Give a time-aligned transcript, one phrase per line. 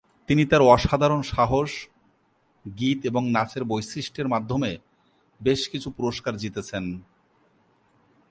[0.27, 1.71] তিনি তাঁর অসাধারণ সাহস,
[2.65, 4.77] গীত এবং নাচের বৈশিষ্ট্যের মাধ্যমে
[5.41, 7.01] বেশ কিছু পুরস্কার জিতেছেন।